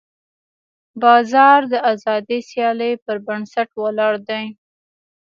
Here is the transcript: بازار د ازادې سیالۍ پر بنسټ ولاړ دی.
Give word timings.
بازار 1.01 1.59
د 1.71 1.73
ازادې 1.91 2.39
سیالۍ 2.49 2.93
پر 3.05 3.17
بنسټ 3.27 3.69
ولاړ 3.83 4.13
دی. 4.29 4.45